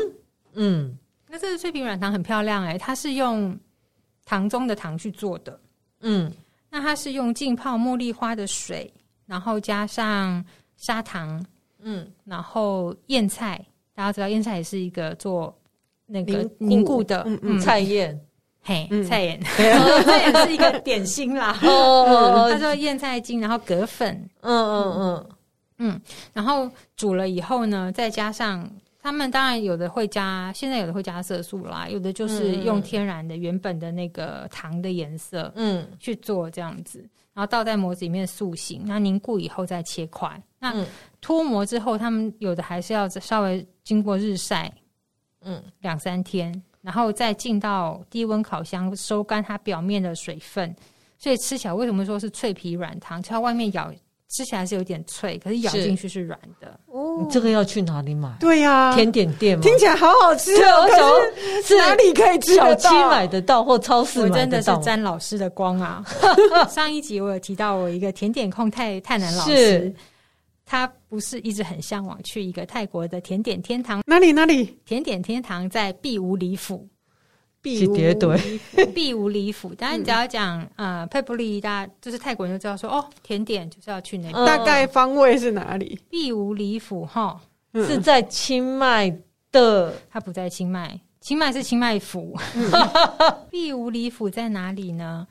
[0.53, 3.57] 嗯，那这个脆皮软糖很漂亮哎、欸，它是用
[4.25, 5.59] 糖中的糖去做的。
[6.01, 6.31] 嗯，
[6.69, 8.91] 那它是用浸泡茉莉花的水，
[9.25, 10.43] 然后加上
[10.77, 11.43] 砂糖，
[11.79, 13.59] 嗯，然后燕菜，
[13.93, 15.53] 大家知道燕菜也是一个做
[16.05, 18.19] 那个凝固的嗯嗯菜燕，
[18.61, 21.57] 嘿，菜燕，这也 是一个 点心啦。
[21.63, 25.29] 哦哦哦，他说燕菜精，然后葛粉，嗯嗯嗯
[25.79, 26.01] 嗯，
[26.31, 28.69] 然后煮了以后呢，再加上。
[29.03, 36.99] 他们当然有的会加，现在有的会加色素啦，有的就是用天然的原本的那个糖的颜色，嗯，去做这样子，
[37.33, 40.41] 然后倒在模子里面塑形，那凝固以后再切块。
[40.57, 40.73] 那
[41.19, 44.73] 脱模之后，他们有的还是要稍微经过日晒，
[45.41, 50.73] 嗯，两三天，然后再进到低温烤箱收干它表面的水分，
[51.19, 53.21] 所以吃起来为什么说是脆皮软糖？
[53.21, 53.93] 它外面咬
[54.33, 56.79] 吃起来是有点脆，可是咬进去是软的。
[56.87, 58.35] 哦，你这个要去哪里买？
[58.39, 59.63] 对呀、啊，甜点店吗？
[59.63, 60.87] 听起来好好吃哦。
[60.89, 62.55] 可是，是哪里可以吃？
[62.55, 64.35] 小七买得到或超市买得到？
[64.35, 66.03] 我真的是沾老师的光啊！
[66.67, 69.93] 上一集我有提到我一个甜点控泰泰南老师。
[70.65, 74.01] 他不是一直很向往去一个泰国的甜点天堂？
[74.07, 74.79] 哪里哪里？
[74.85, 76.87] 甜点天堂在碧武里府。
[77.63, 78.13] 碧武里
[78.59, 79.73] 府，碧武里府。
[79.73, 84.45] 当然，你只要讲呃佩布利，大家就是泰国人就知道说哦，甜点就是要去那个。
[84.45, 85.97] 大概方位是哪里？
[86.09, 87.39] 必武里府哈，
[87.73, 89.09] 是在清迈
[89.51, 89.93] 的。
[90.11, 92.37] 它不在清迈，清迈是清迈府。
[93.49, 95.25] 必武里府在哪里呢？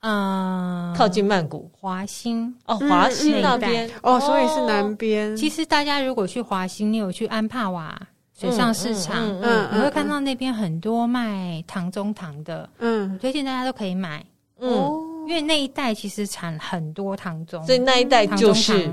[0.00, 5.36] 嗯，靠近曼谷华兴哦，华兴那边哦，所以是南边。
[5.36, 7.96] 其实大家如果去华兴，你有去安帕瓦
[8.38, 14.24] 水上市场，嗯，你会看到那边很多卖糖中糖的，嗯，推荐大家都可以买，
[14.60, 14.70] 嗯，
[15.26, 18.92] 因为那一带其实产很多糖中，所以那一带就是。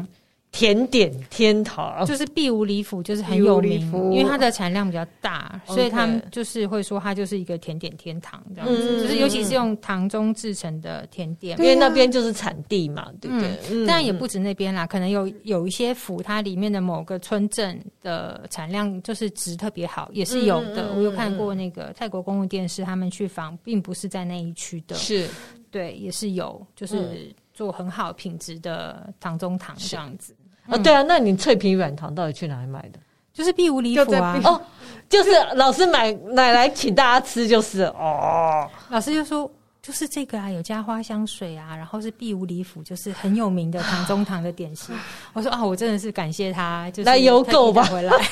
[0.54, 9.02] 甜点天堂就是碧无里府，就是很有名，因为它的产量比较大，所以他们就是会说它就是一个甜点天堂这样子。
[9.02, 13.86] 就是尤其是用糖中制成的甜点，因为那边就是产地嘛，对不对？
[13.88, 20.94] 当然也不止那边啦，可能有有一些府，它里面的某个村镇的产量就是值特别好，也是有的。
[20.94, 25.28] 我有看过那个泰国公共电视，他们去访，并不是在那一区的，是。
[25.72, 30.36] 对，也是有，就是做很好品质的糖中糖这样子。
[30.68, 33.00] 哦，对啊，那你脆皮软糖到底去哪里买的？
[33.34, 34.40] 就是碧无里府啊。
[34.46, 34.62] 哦，
[35.10, 38.70] 就是老师买买来请大家吃，就是哦。
[38.90, 44.96] 老师就说，就是这个啊，有加花香水啊，然后是碧无里府，就是很有名的糖中糖的点心。
[45.34, 48.14] 我说啊，我真的是感谢他，就是来邮购吧，回来。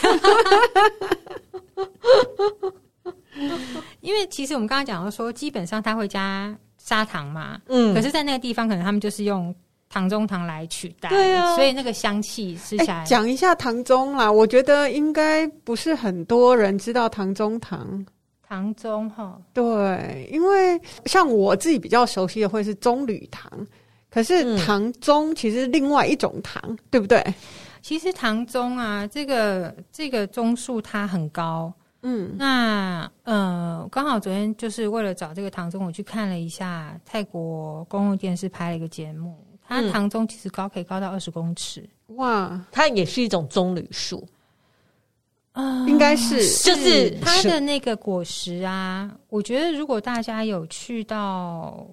[4.01, 9.53] 因为其实我们刚刚讲到说，基本上他会加砂糖嘛，嗯，可是，在那个地方，可能他们就是用。
[9.91, 13.03] 糖中糖来取代，对啊，所以那个香气吃起来。
[13.03, 18.05] 讲一下糖中啦，我觉得应该不是很多人知道糖中糖。
[18.47, 23.51] 糖中哈，对，因为像我自己比较熟悉的会是棕榈糖，
[24.09, 27.21] 可是糖中其实另外一种糖，嗯、对不对？
[27.81, 31.73] 其实糖中啊，这个这个中数它很高，
[32.03, 39.37] 嗯，那呃，刚好昨天就是为了找这个糖中，我去看了一下泰国公共电视拍了一个节目。
[39.71, 41.87] 它糖棕其实高，可以高到二十公尺。
[42.07, 44.27] 哇，它也是一种棕榈树，
[45.53, 49.09] 啊，应该是，就是它的那个果实啊。
[49.29, 51.87] 我觉得如果大家有去到。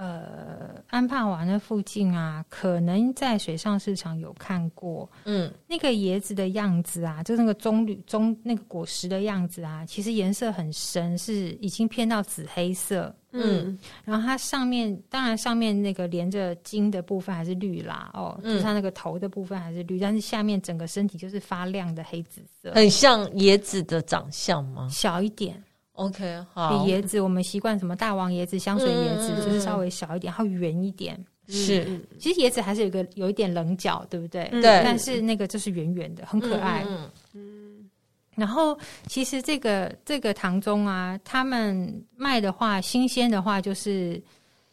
[0.00, 24.88] 呃，安帕瓦那附近啊，可能在水上市场有看过，嗯，那个椰子的样子啊，就是那个棕榈棕那个果实的样子啊，其实颜色很深，是已经偏到紫黑色，嗯，然后它上面当然上面那个连着茎的部分还是绿啦，哦，就是它那个头的部分还是绿，但是下面整个身体就是发亮的黑紫色，很像椰子的长相吗？
[24.90, 25.62] 小一点。
[26.00, 26.84] OK，好。
[26.84, 31.22] 比椰子，我们习惯什么大王椰子、香水椰子，嗯、就是稍微小一点，然后圆一点。
[31.46, 34.48] 是，其实椰子还是有个有一点棱角，对不对？
[34.50, 34.62] 对。
[34.62, 36.86] 但是那个就是圆圆的，很可爱。
[36.88, 37.10] 嗯。
[37.34, 37.90] 嗯，
[38.34, 44.22] 然后，其实这个这个糖中啊，他们卖的话，新鲜的话，就是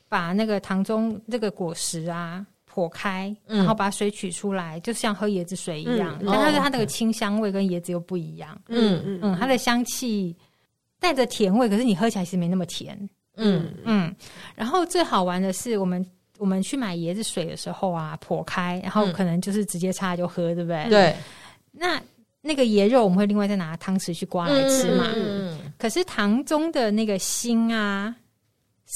[0.07, 6.15] 把那个糖中这个果实啊剖开，然后把水取出来，嗯、就像喝椰子水一样。
[6.21, 8.55] 嗯、但它是它那个清香味跟椰子又不一样。
[8.67, 10.33] 嗯嗯嗯，它的香气。
[10.99, 12.97] 带着甜味，可是你喝起来其实没那么甜。
[13.35, 14.15] 嗯嗯。
[14.55, 16.05] 然后最好玩的是，我们
[16.37, 20.89] 我们去买椰子水的时候啊，剖开，然后可能就是直接插就喝，对不对？
[20.89, 21.15] 对。
[21.71, 22.01] 那
[22.41, 25.11] 那个椰肉，我们会另外再拿汤匙去刮来吃嘛。
[25.15, 25.59] 嗯。
[25.77, 28.15] 可是糖中的那个心啊，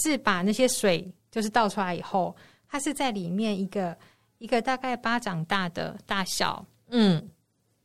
[0.04, 2.36] 是把那些水就是倒出来以后，
[2.68, 3.96] 它是在里面一个
[4.40, 6.66] 一个大概巴掌大的大小。
[6.90, 7.30] 嗯。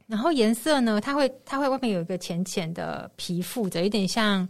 [0.07, 1.01] 然后颜色呢？
[1.01, 4.49] 它会它会外面有一个浅浅的皮附着，有点像，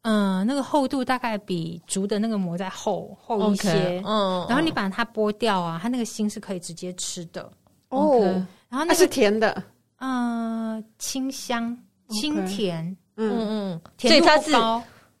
[0.00, 4.02] 嗯、呃，那个厚度大概比竹的那个膜再厚厚一些。
[4.06, 7.42] 嗯，然后你把它剥掉啊，它那个心是可以直接吃的。
[7.90, 9.62] 哦，okay, 然后那、啊、是甜的，
[9.98, 11.76] 嗯、呃，清香
[12.08, 14.52] 清甜，嗯嗯，所以它是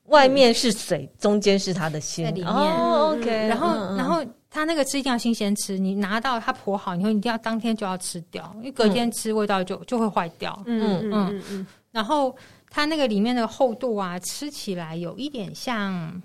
[0.04, 2.50] 外面是水，嗯、中间是它的心在里面。
[2.50, 3.96] 哦，OK，然后然后。
[3.96, 10.62] 然后它那个吃一定要新鲜吃，你拿到它剖好，你会一定要当天就要吃掉，因为隔天吃味道就、嗯、就会坏掉。
[10.66, 11.66] 嗯嗯嗯嗯。
[11.90, 12.36] 然后
[12.68, 16.20] 它那个里面的厚度啊，吃起来有一点像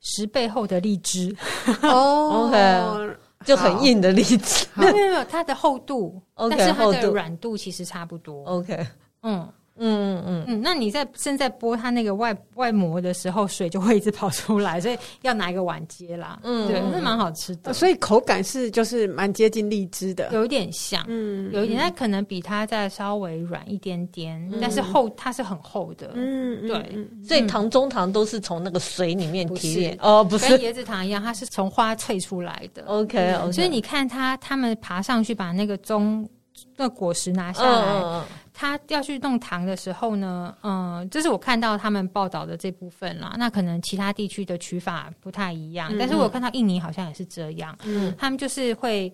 [0.00, 1.34] 十倍厚的荔枝。
[1.82, 4.66] 哦， OK，就很硬的荔枝。
[4.74, 8.44] 没有没有没有，它的厚度， okay, 但是它的软度其实差不多。
[8.44, 8.86] OK，
[9.22, 9.48] 嗯。
[9.78, 10.44] 嗯嗯嗯。
[10.48, 16.38] 嗯，那你在正在剥它那个外外膜的时候，水就会一直跑出来，所以要拿一个碗接啦。
[16.42, 30.48] 嗯，对，那蛮好吃的，所以口感是就是蛮接近荔枝的，有一点像，嗯，有一点，它可能比它再稍微软一点点，但是厚它是很厚的，嗯，对，所以糖中糖都是从那个水里面提炼哦，不是。
[30.48, 32.82] 跟椰子糖一样，它是从花萃出来的。
[32.86, 36.28] OK，所以你看它，他们爬上去把那个棕
[36.76, 38.24] 那果实拿下来。
[38.60, 43.36] 他要去弄糖的时候呢，嗯，这是我看到他们报道的这部分啦。
[43.38, 47.78] 那可能其他地区的取法不太一样，嗯、但是我有看到印尼好像也是这样。
[47.84, 49.04] 嗯，他们就是会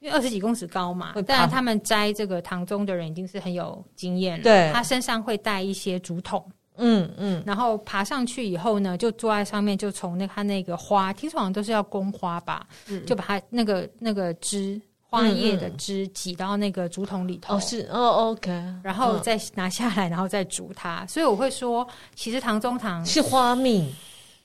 [0.00, 4.44] 因为二十几公尺高嘛，当然他们摘这个糖棕的人已经是很有经验了。
[4.44, 6.44] 对，他身上会带一些竹筒，
[6.76, 14.78] 嗯嗯，然后爬上去以后呢，就坐在上面，就从那他那个花，听说好像都是要公花吧，嗯、就把它那个那个枝。
[15.10, 21.04] 花叶的汁挤到那个竹筒里头，哦是哦，OK，然后再拿下来，然后再煮它。
[21.06, 23.92] 所以我会说，其实糖中糖是花蜜。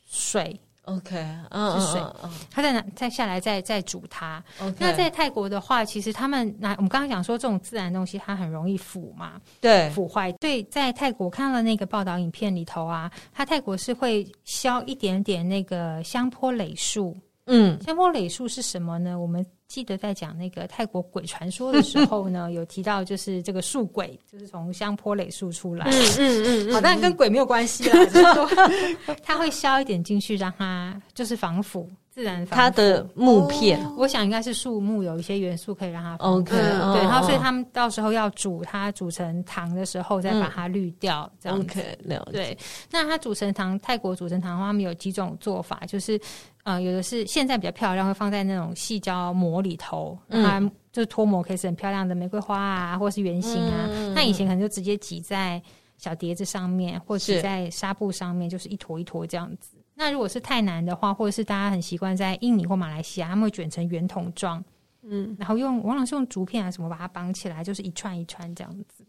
[0.08, 1.16] 水，OK，
[1.50, 2.02] 嗯是水，
[2.50, 4.42] 它再拿再下来再再煮它。
[4.80, 10.32] 那在泰国的话，其实他们拿我们刚刚讲说这种自然东西，它很容易腐嘛，对，腐坏。
[10.34, 17.16] 对，在泰国看了那个报道影片里头啊，它泰国是会削一点点那个香坡蕾树。
[17.48, 19.20] 嗯，香坡蕾树是什么呢？
[19.20, 25.86] 我们记得在讲那个泰国鬼传说的时候呢， 有提到就是这个树鬼，就是从香坡垒树出来。
[25.88, 28.50] 嗯嗯嗯，嗯好，但跟鬼没有关系啦，就是说
[29.24, 31.90] 它会削一点进去，让它就是防腐。
[32.16, 41.82] 自然它的木片，哦、我想应该是树木有一些元素可以让它 OK，对，然后所以他们到时候要煮它煮成糖的时候，再把它滤掉，嗯、这样子。
[41.82, 42.32] OK，了解。
[42.32, 42.58] 对，
[42.90, 46.18] 那它煮成糖，泰国煮成糖的话，他们有几种做法，就是
[46.64, 50.62] 呃，有的是现在比较漂亮，会放在那种细胶膜里头，它
[50.94, 53.90] 就是脱膜可以是很漂亮的玫瑰花啊，或是圆形啊。
[53.92, 55.62] 嗯、那以前可能就直接挤在
[55.98, 59.75] 小碟子上面，或者在纱布上面，就是一坨一坨这样子。
[59.96, 64.64] 那如果是太难的话，或者是大家很习惯在印尼或马来西亚，他们会卷成圆筒状，
[65.02, 69.04] 嗯，然后用往往是用竹片啊什么把它绑起来，就是一串一串这样子。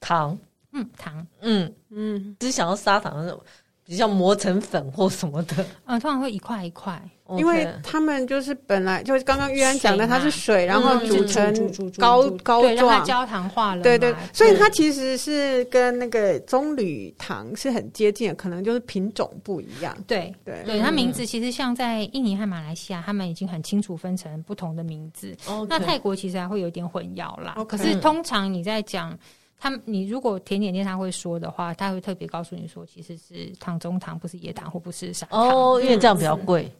[0.00, 0.36] 糖，
[0.72, 3.40] 嗯，糖，嗯嗯，只是想要砂糖那种。
[3.86, 6.98] 比较磨成粉或什么的，嗯，通常会一块一块.
[7.38, 11.54] 因为他们就是本来就是刚刚玉安讲的，它是水，然后煮成
[11.96, 13.82] 膏膏状，让它焦糖化了。
[13.82, 19.96] 对对，所以它其实是跟那个棕榈糖是很接近的，可能就是品种不一样。
[20.06, 25.34] 对对对，它名字其实像在印尼和马来西亚，他们已经很清楚分成不同的名字。
[25.46, 25.66] Okay.
[25.66, 27.54] 那泰国其实还会有点混淆啦。
[27.56, 27.64] Okay.
[27.64, 29.18] 可是通常你在讲。
[29.56, 36.70] 他你如果甜点店他会说的话，他会特别告诉你说，其实是糖中糖，不是椰糖或不是砂糖哦，因为这样比较贵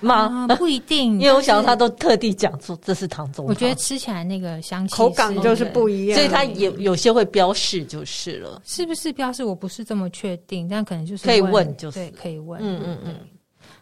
[0.00, 0.46] 吗？
[0.58, 3.46] 不一定， 因为我想到他都特地讲出这是糖中糖。
[3.46, 9.44] 我觉得吃起来那个香气口感就是不一样，所以它有有些会标示就是了，是不是标示？
[9.44, 12.60] 我不是这么确定，但可能就是可以问，就是对，可以问。
[12.62, 13.16] 嗯嗯嗯。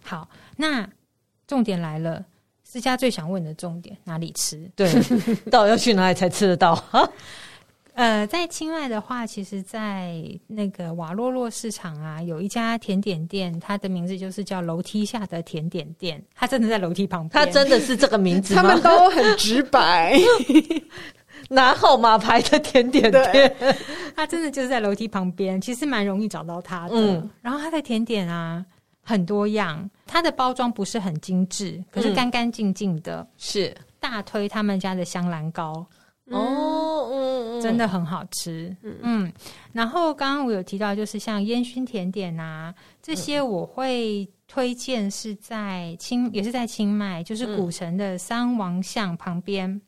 [0.02, 0.88] 好，那
[1.46, 2.24] 重点来了，
[2.64, 4.70] 私家最想问的重点，哪里吃？
[4.76, 4.90] 对，
[5.50, 6.74] 到底要去哪里才吃得到？
[7.96, 16.22] 呃，在清迈的话，其实，在那个瓦洛洛市场啊，有一家甜点店，它的名字就是叫楼梯下的甜点店。
[16.34, 18.62] 它真的在楼梯旁边，它真的是这个名字吗？
[18.62, 20.20] 他们都很直白，
[21.48, 23.56] 拿号码牌的甜点店。
[24.14, 26.94] 它真的就是在楼梯旁边，其实蛮容易找到它的。
[26.96, 28.62] 嗯，然后它的甜点啊
[29.00, 33.20] 很多样，它的包装不是很精致，可是干干净净的。
[33.20, 35.86] 嗯、是大推他们家的香兰糕。
[36.30, 39.32] 哦，嗯，真的很好吃，嗯，嗯，
[39.72, 49.70] 然后刚刚我有提到，就是像烟熏甜点啊，这些我会推荐是在清，也是在清迈，就是古城的三王巷旁边。
[49.70, 49.80] 嗯、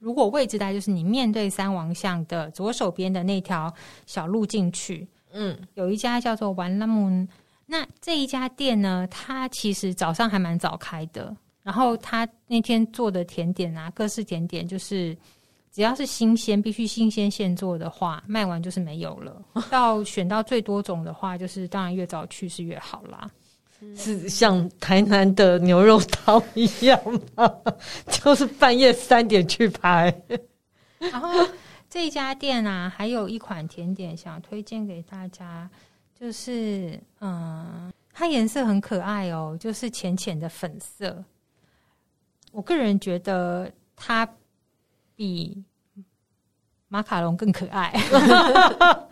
[0.00, 3.72] 如果位置大概就是你面对三王巷的左手边的那条
[4.04, 7.24] 小路进去，嗯，有一家叫做玩拉姆，
[7.66, 15.16] 那这一家店呢，它其实早上还蛮早开的，然后他那天做的甜点啊，各式甜点就是。
[15.74, 19.42] 只要是新鲜，必须新鲜现做的话，卖完就是没有了。
[19.68, 23.28] 到选到最多种的话，就是当然越早去是越好啦。
[23.96, 26.96] 是像台南的牛肉汤一样
[27.34, 27.52] 吗？
[28.06, 30.16] 就是半夜三点去排。
[31.10, 31.28] 然后
[31.90, 35.68] 这一家店啊，还有一款甜点想推荐给大家，
[36.16, 41.24] 就是嗯，它颜色很可爱哦，就是浅浅的粉色。
[42.52, 44.24] 我个人觉得它。
[45.16, 45.62] 比
[46.88, 47.92] 马卡龙更可爱。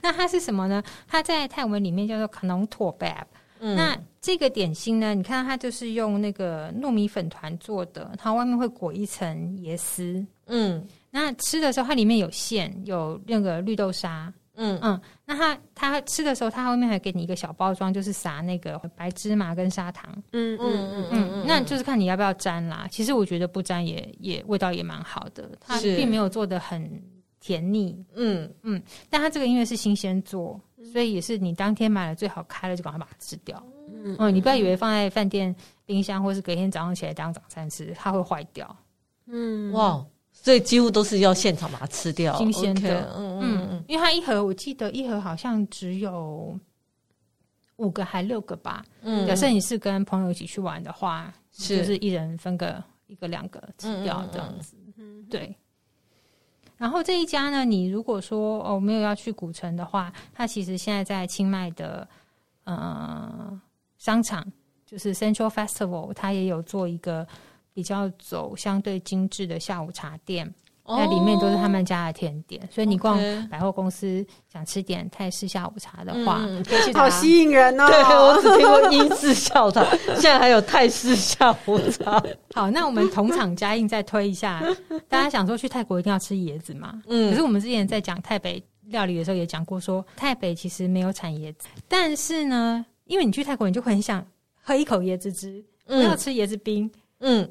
[0.00, 0.82] 那它是什么呢？
[1.06, 3.12] 它在泰文里面叫做卡农托贝。
[3.60, 5.14] 嗯，那这个点心呢？
[5.14, 10.24] 你看它就是用那个糯米粉团做的，它外面会裹一层椰丝。
[10.46, 14.32] 嗯，那吃的时候，它里面有馅，有那个绿豆沙。
[14.60, 20.12] 嗯嗯，那他他吃的时候，他后面还给你一个小包装，就是撒那个白芝麻跟砂糖。
[20.32, 22.88] 嗯嗯嗯嗯，那就是看你要不要沾啦。
[22.90, 26.90] 其实我觉得不沾也也味道也蛮好的，它并没有做的很
[27.40, 28.04] 甜腻。
[28.16, 30.60] 嗯嗯，但它这个因为是新鲜做，
[30.92, 33.62] 所以也是你当天买了最好开了就赶快把它吃掉。
[34.04, 35.54] 嗯嗯，你不要以为放在饭店
[35.86, 38.76] 冰箱或是隔天早上起来当早餐吃，它会坏掉。
[39.26, 40.04] 嗯，哇。
[40.40, 43.12] 所以几乎都是要现场把它吃掉，新鲜的。
[43.16, 43.37] 嗯
[43.88, 46.56] 因为它一盒，我记得一盒好像只有
[47.76, 48.84] 五个还六个吧。
[49.00, 54.76] 嗯，假设你是跟朋友一起去玩的话，是就是一人分个一个两个吃掉这样子。
[54.96, 55.56] 嗯，对。
[56.76, 62.08] 然后这一家呢，你如果说哦没有要去古城的话，它其实现在在清迈的
[62.64, 63.60] 呃
[63.96, 64.46] 商场，
[64.86, 67.26] 就是 Central Festival，它也有做一个。
[67.74, 70.52] 比较走相对精致的下午茶店，
[70.90, 73.20] 那、oh, 里面都是他们家的甜点，所以你逛
[73.50, 76.64] 百货公司想吃点泰式下午茶的话，嗯、
[76.94, 77.86] 好吸引人哦！
[77.86, 79.84] 对，我只听过英式下午茶，
[80.14, 82.22] 现在还有泰式下午茶。
[82.54, 84.64] 好，那我们同场加映再推一下，
[85.10, 87.02] 大家想说去泰国一定要吃椰子嘛？
[87.06, 94.26] 嗯，可是我们之前在讲台北料理的时候也讲过说，说台北其实没有产椰子，但是呢，因为你去泰国，你就很想
[94.62, 97.46] 喝一口椰子汁，不要吃椰子冰，嗯。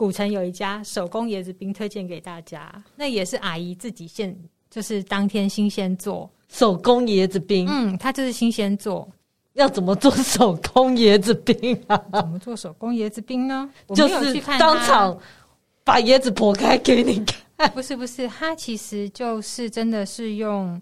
[0.00, 2.72] 古城有一家手工椰子冰，推荐给大家。
[2.96, 4.34] 那也是阿姨自己现，
[4.70, 7.68] 就是当天新鲜做手工椰子冰。
[7.68, 9.06] 嗯，它就是新鲜做。
[9.52, 12.02] 要怎么做手工椰子冰啊？
[12.14, 13.70] 怎么做手工椰子冰呢？
[13.94, 15.18] 就是当场
[15.84, 17.22] 把椰子剖开给你
[17.58, 17.70] 看。
[17.72, 20.80] 不是不是，它其实就是真的是用。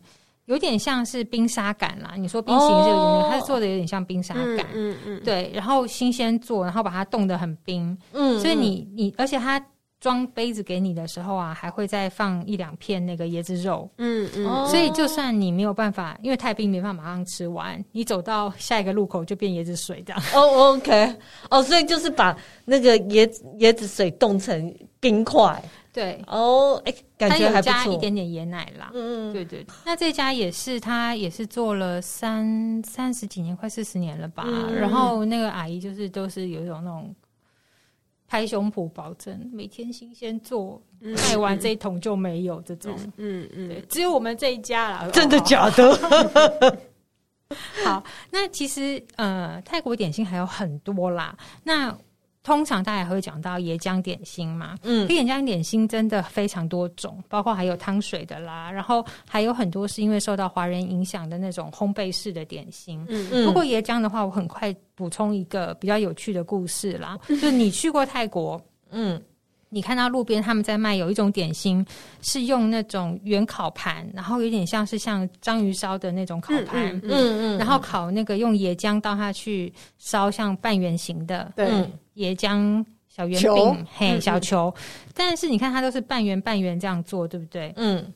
[0.49, 9.63] 有点像是冰沙感啦，你说冰淇淋是有点，哦、它是做的有点像冰沙感，嗯嗯，嗯对，然后新鲜做，然后把它冻得很冰，嗯，所以你你，而且它
[10.01, 21.15] 装杯子给你的时候啊，还会再放一两片那个椰子肉，嗯嗯，嗯所以就算你没有办法，因为太冰没办法马上吃完，你走到下一个路口就变椰子水这样，哦，OK，
[21.51, 22.35] 哦，所以就是把
[22.65, 25.63] 那个椰子椰子水冻成冰块。
[25.93, 27.73] 对哦，哎，感觉还不错。
[27.73, 29.67] 加一点点椰奶啦，嗯嗯，对对。
[29.85, 34.45] 那这家也是，他也是做了三三十几年，快四十年了吧。
[34.47, 37.15] 嗯、然后那个阿姨就是都是有一种那种
[38.27, 42.95] 拍胸脯保证，每天新鲜做，卖完这一桶就没有这种。
[43.17, 45.09] 嗯嗯，对，只有我们这一家啦。
[45.13, 46.79] 真的假的？
[47.83, 51.35] 好，那其实呃，泰国点心还有很多啦。
[51.65, 51.97] 那
[52.49, 63.05] 通常大家会讲到椰浆点心嘛，嗯，椰浆点心真的非常多种，包括还有汤水的啦，然后还有很多是因为受到华人影响的那种烘焙式的点心。
[63.11, 63.45] 嗯嗯。
[63.45, 68.59] 不过椰浆的话，我很快补充一个比较有趣的故事啦，就是你去过泰国，
[68.93, 69.23] 嗯，
[69.69, 71.85] 你看到路边他们在卖有一种点心，
[72.23, 81.69] 是用那种圆烤盘，然后有点像是像章鱼烧的那种烤盘，嗯嗯，嗯嗯，然后烤那个用椰浆倒下去烧，像半圆形的，对。
[81.69, 84.73] 嗯椰浆小圆饼，嘿，小球，
[85.15, 87.73] 但是你看它都是半圆半圆这样做，对不对？
[87.77, 88.13] 嗯，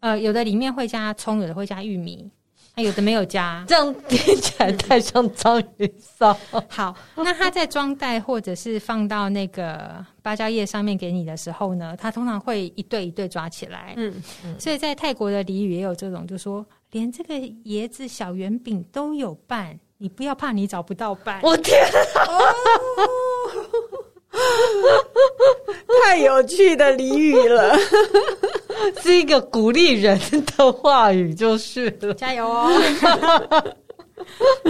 [0.00, 2.30] 呃，有的里面会加葱，有的会加玉米，
[2.74, 6.36] 还有的没有加，这样听起来太像章鱼烧。
[6.68, 13.94] 好，那它在装袋或者是放到那个芭蕉叶上面给你的时候呢，它通常会一对一对抓起来。
[13.96, 14.14] 嗯，
[14.44, 19.78] 嗯，所以在泰国的俚语也有这种，就说连这个椰子小圆饼都有伴。
[20.02, 21.38] 你不要怕，你找不到伴。
[21.42, 21.78] 我天
[22.14, 22.54] 啊！
[26.02, 27.76] 太有趣的俚语了，
[29.02, 30.18] 是一个鼓励人
[30.56, 32.14] 的话语，就是了。
[32.14, 32.72] 加油哦！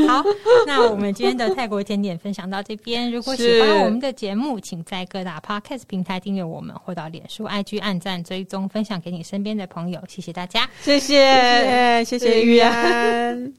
[0.08, 0.24] 好，
[0.66, 3.08] 那我们今天的泰国甜点分享到这边。
[3.12, 10.00] 如果喜欢我们的节目，请在各大 Podcast 平台订阅我们，或到脸书、IG 按赞、追踪、分享给你身边的朋友。
[10.08, 13.52] 谢谢大家，谢谢，谢谢，谢谢玉安。